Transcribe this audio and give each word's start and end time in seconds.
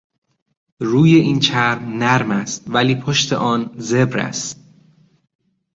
روی 0.79 1.15
این 1.15 1.39
چرم 1.39 1.97
نرم 1.97 2.31
است 2.31 2.63
ولی 2.67 2.95
پشت 2.95 3.33
آن 3.33 3.71
زبر 3.77 4.19
است. 4.19 4.59